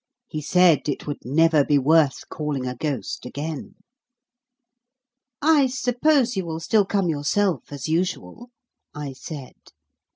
He 0.27 0.41
said 0.41 0.89
it 0.89 1.05
would 1.05 1.23
never 1.23 1.63
be 1.63 1.77
worth 1.77 2.27
calling 2.27 2.65
a 2.65 2.73
ghost 2.75 3.23
again. 3.23 3.75
"I 5.43 5.67
suppose 5.67 6.35
you 6.35 6.43
will 6.43 6.59
still 6.59 6.85
come 6.85 7.07
yourself, 7.07 7.71
as 7.71 7.87
usual?" 7.87 8.49
I 8.95 9.13
said. 9.13 9.53